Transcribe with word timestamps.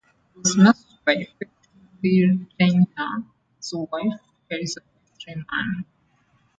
He 0.33 0.39
was 0.39 0.57
nursed 0.57 1.05
by 1.05 1.11
a 1.11 1.25
faithful 1.25 2.47
retainer's 2.57 3.73
wife, 3.91 4.19
Elizabeth 4.49 4.89
Ryman. 5.27 5.85